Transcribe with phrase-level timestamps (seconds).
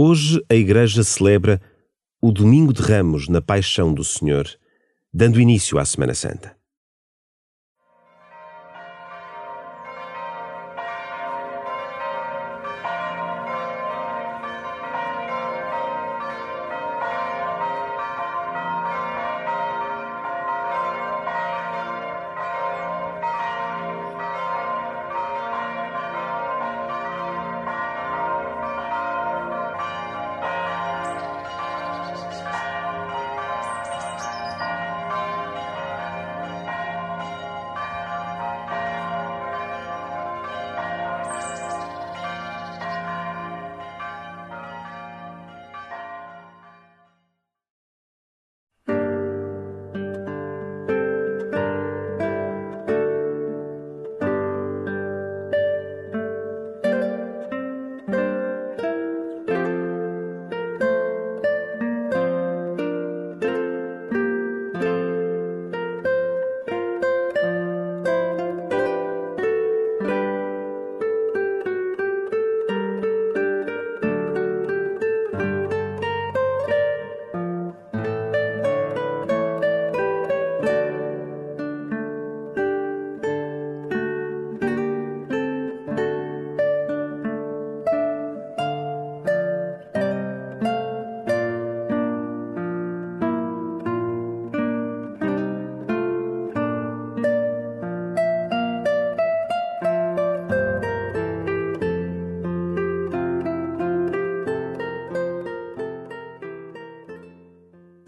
[0.00, 1.60] Hoje a Igreja celebra
[2.22, 4.46] o Domingo de Ramos na Paixão do Senhor,
[5.12, 6.56] dando início à Semana Santa.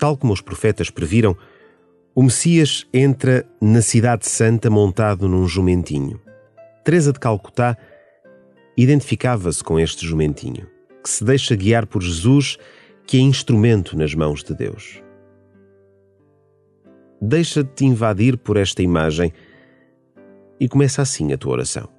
[0.00, 1.36] Tal como os profetas previram,
[2.14, 6.18] o Messias entra na Cidade Santa montado num jumentinho.
[6.82, 7.76] Teresa de Calcutá
[8.74, 10.66] identificava-se com este jumentinho,
[11.04, 12.56] que se deixa guiar por Jesus,
[13.06, 15.02] que é instrumento nas mãos de Deus.
[17.20, 19.30] Deixa-te invadir por esta imagem
[20.58, 21.90] e começa assim a tua oração.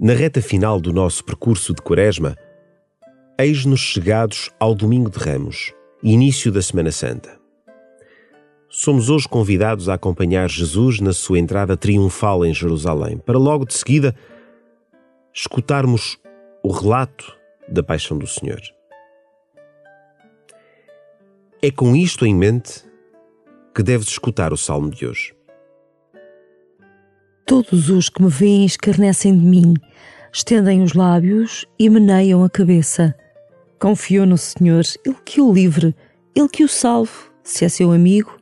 [0.00, 2.36] Na reta final do nosso percurso de Quaresma,
[3.36, 7.36] eis-nos chegados ao Domingo de Ramos, início da Semana Santa.
[8.68, 13.74] Somos hoje convidados a acompanhar Jesus na sua entrada triunfal em Jerusalém, para logo de
[13.74, 14.14] seguida
[15.34, 16.16] escutarmos
[16.62, 17.36] o relato
[17.66, 18.60] da paixão do Senhor.
[21.60, 22.84] É com isto em mente
[23.74, 25.34] que deves escutar o salmo de hoje.
[27.48, 29.72] Todos os que me veem escarnecem de mim,
[30.30, 33.14] estendem os lábios e meneiam a cabeça.
[33.80, 35.96] Confio no Senhor, Ele que o livre,
[36.36, 37.10] Ele que o salve,
[37.42, 38.38] se é seu amigo.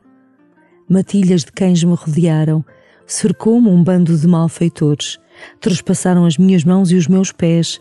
[0.89, 2.65] Matilhas de cães me rodearam,
[3.05, 5.17] cercou-me um bando de malfeitores,
[5.61, 7.79] trespassaram as minhas mãos e os meus pés,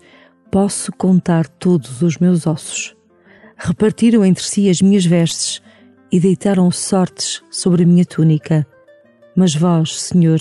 [0.49, 2.95] posso contar todos os meus ossos.
[3.57, 5.61] Repartiram entre si as minhas vestes
[6.13, 8.65] e deitaram sortes sobre a minha túnica.
[9.35, 10.39] Mas vós, Senhor,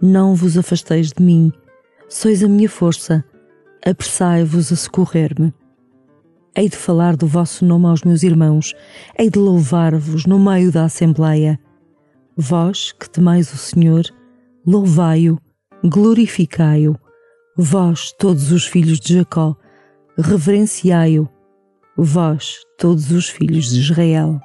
[0.00, 1.52] não vos afasteis de mim,
[2.08, 3.24] sois a minha força,
[3.84, 5.52] apressai-vos a socorrer-me.
[6.56, 8.74] Hei de falar do vosso nome aos meus irmãos,
[9.18, 11.58] hei de louvar-vos no meio da Assembleia.
[12.36, 14.04] Vós, que temais o Senhor,
[14.66, 15.38] louvai-o,
[15.84, 16.96] glorificai-o.
[17.56, 19.56] Vós, todos os filhos de Jacó,
[20.18, 21.28] reverenciai-o.
[21.96, 24.40] Vós, todos os filhos de Israel.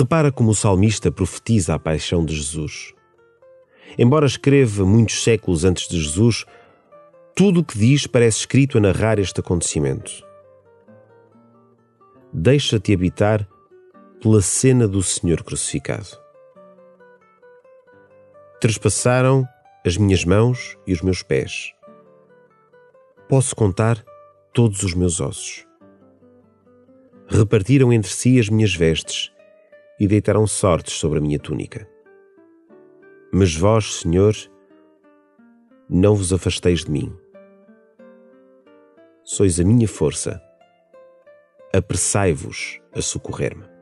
[0.00, 2.94] Repara como o salmista profetiza a paixão de Jesus.
[3.98, 6.46] Embora escreva muitos séculos antes de Jesus,
[7.36, 10.10] tudo o que diz parece escrito a narrar este acontecimento.
[12.32, 13.46] Deixa-te habitar
[14.22, 16.18] pela cena do Senhor crucificado.
[18.58, 19.46] Trespassaram
[19.84, 21.74] as minhas mãos e os meus pés.
[23.28, 24.02] Posso contar
[24.54, 25.66] todos os meus ossos.
[27.28, 29.30] Repartiram entre si as minhas vestes
[30.00, 31.86] e deitaram sortes sobre a minha túnica.
[33.30, 34.34] Mas vós, Senhor,
[35.88, 37.14] não vos afasteis de mim.
[39.22, 40.42] Sois a minha força.
[41.72, 43.79] Apressai-vos a socorrer-me.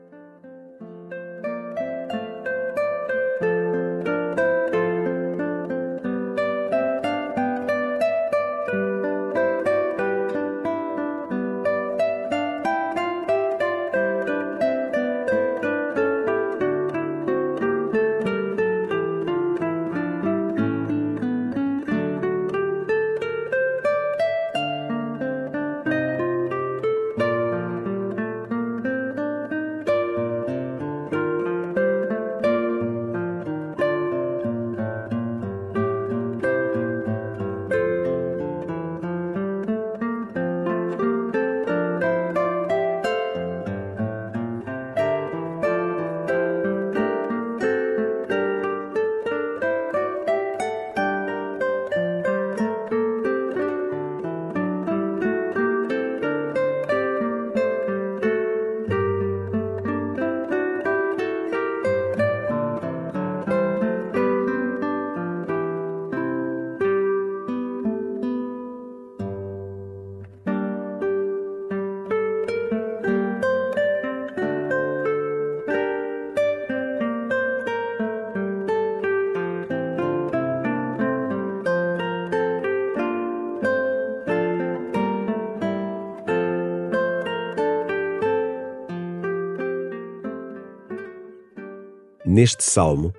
[92.31, 93.11] Neste salmo,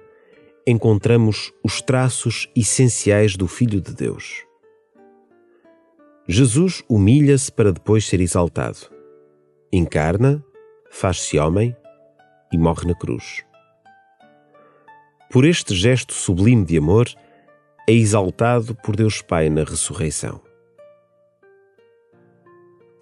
[0.64, 4.44] encontramos os traços essenciais do Filho de Deus.
[6.28, 8.78] Jesus humilha-se para depois ser exaltado.
[9.72, 10.40] Encarna,
[10.92, 11.76] faz-se homem
[12.52, 13.44] e morre na cruz.
[15.28, 17.08] Por este gesto sublime de amor,
[17.88, 20.40] é exaltado por Deus Pai na ressurreição.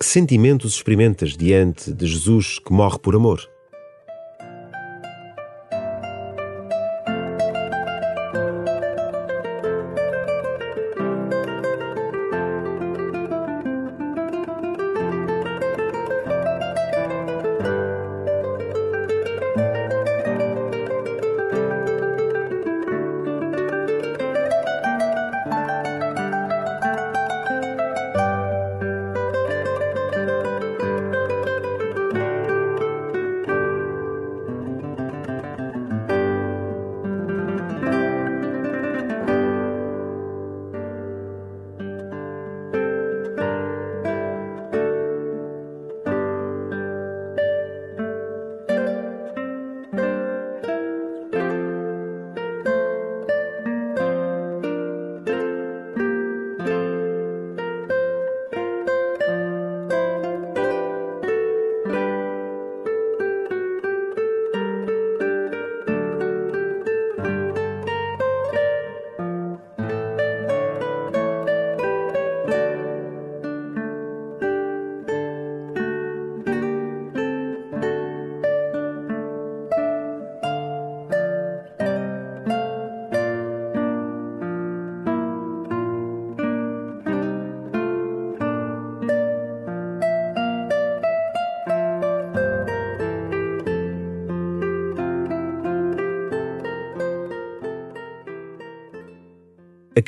[0.00, 3.57] Que sentimentos experimentas diante de Jesus que morre por amor?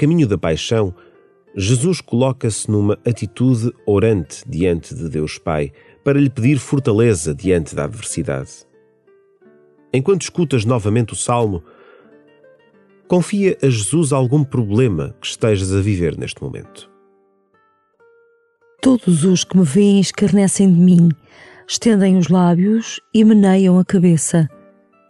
[0.01, 0.95] Caminho da paixão,
[1.55, 7.85] Jesus coloca-se numa atitude orante diante de Deus Pai para lhe pedir fortaleza diante da
[7.85, 8.65] adversidade.
[9.93, 11.63] Enquanto escutas novamente o salmo,
[13.07, 16.91] confia a Jesus algum problema que estejas a viver neste momento.
[18.81, 21.11] Todos os que me veem escarnecem de mim,
[21.69, 24.49] estendem os lábios e meneiam a cabeça.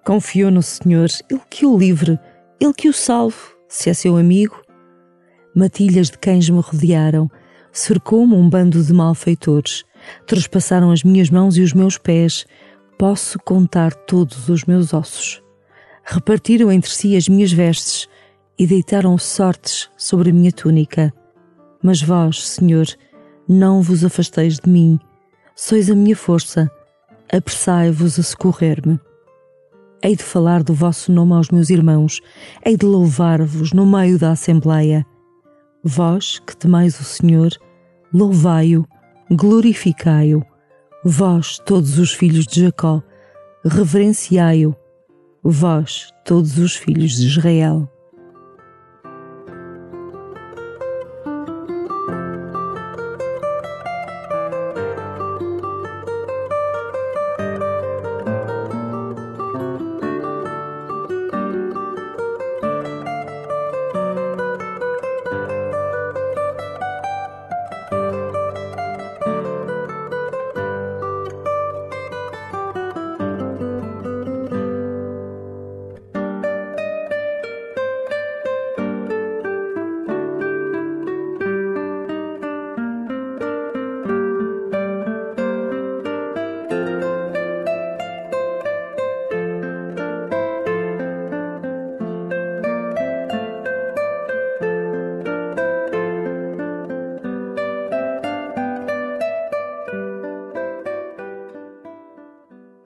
[0.05, 2.19] Confio no Senhor, Ele que o livre,
[2.59, 4.61] Ele que o salve, se é seu amigo
[5.55, 7.31] matilhas de cães me rodearam,
[7.73, 9.85] cercou-me um bando de malfeitores,
[10.27, 12.47] trespassaram as minhas mãos e os meus pés,
[12.99, 15.43] posso contar todos os meus ossos.
[16.05, 18.09] Repartiram entre si as minhas vestes
[18.59, 21.13] e deitaram sortes sobre a minha túnica.
[21.83, 22.87] Mas vós, Senhor,
[23.49, 24.99] não vos afasteis de mim,
[25.57, 26.71] sois a minha força,
[27.33, 29.01] apressai-vos a socorrer-me.
[30.03, 32.21] Hei de falar do vosso nome aos meus irmãos,
[32.65, 35.07] hei de louvar-vos no meio da Assembleia.
[35.83, 37.51] Vós que temais o Senhor,
[38.13, 38.87] louvai-o,
[39.31, 40.45] glorificai-o.
[41.05, 43.03] Vós, todos os filhos de Jacó,
[43.65, 44.77] reverenciai-o.
[45.43, 47.91] Vós, todos os filhos de Israel.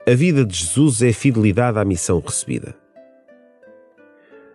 [0.07, 2.75] A vida de Jesus é fidelidade à missão recebida.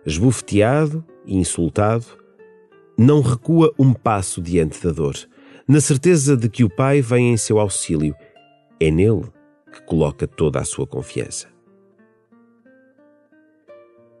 [0.05, 2.05] Esbofeteado e insultado,
[2.97, 5.13] não recua um passo diante da dor,
[5.67, 8.15] na certeza de que o Pai vem em seu auxílio.
[8.79, 9.25] É nele
[9.73, 11.49] que coloca toda a sua confiança.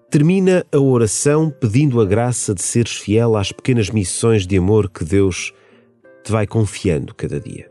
[0.09, 5.05] Termina a oração pedindo a graça de seres fiel às pequenas missões de amor que
[5.05, 5.53] Deus
[6.25, 7.70] te vai confiando cada dia.